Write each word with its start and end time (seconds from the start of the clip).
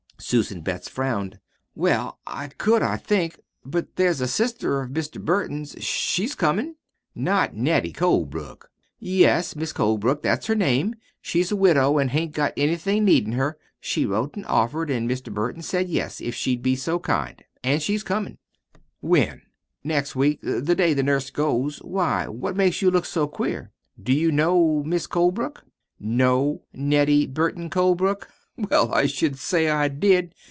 Susan 0.23 0.61
Betts 0.61 0.87
frowned. 0.87 1.39
"Well, 1.73 2.19
I 2.27 2.49
could, 2.49 2.83
I 2.83 2.95
think. 2.95 3.39
But 3.65 3.95
there's 3.95 4.21
a 4.21 4.27
sister 4.27 4.79
of 4.79 4.91
Mr. 4.91 5.19
Burton's 5.19 5.71
she's 5.83 6.35
comin'." 6.35 6.75
"Not 7.15 7.55
Nettie 7.55 7.91
Colebrook?" 7.91 8.69
"Yes, 8.99 9.55
Mis' 9.55 9.73
Colebrook. 9.73 10.21
That's 10.21 10.45
her 10.45 10.53
name. 10.55 10.93
She's 11.21 11.51
a 11.51 11.55
widow, 11.55 11.97
an' 11.97 12.09
hain't 12.09 12.33
got 12.33 12.53
anything 12.55 13.03
needin' 13.03 13.31
her. 13.33 13.57
She 13.79 14.05
wrote 14.05 14.37
an' 14.37 14.45
offered, 14.45 14.91
an' 14.91 15.09
Mr. 15.09 15.33
Burton 15.33 15.63
said 15.63 15.89
yes, 15.89 16.21
if 16.21 16.35
she'd 16.35 16.61
be 16.61 16.75
so 16.75 16.99
kind. 16.99 17.43
An' 17.63 17.79
she's 17.79 18.03
comin'." 18.03 18.37
"When?" 19.01 19.41
"Next 19.83 20.15
week. 20.15 20.39
The 20.43 20.75
day 20.75 20.93
the 20.93 21.03
nurse 21.03 21.29
goes. 21.31 21.79
Why? 21.79 22.27
What 22.27 22.55
makes 22.55 22.81
you 22.83 22.89
look 22.91 23.05
so 23.07 23.27
queer? 23.27 23.71
Do 24.01 24.13
you 24.13 24.31
know 24.31 24.83
Mis' 24.83 25.07
Colebrook?" 25.07 25.65
"Know 25.99 26.61
Nettie 26.73 27.25
Burton 27.25 27.71
Colebrook? 27.71 28.29
Well, 28.69 28.93
I 28.93 29.05
should 29.05 29.39
say 29.39 29.69
I 29.69 29.87
did! 29.87 30.35